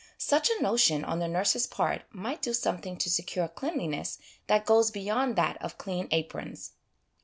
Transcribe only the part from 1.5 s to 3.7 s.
part might do something to secure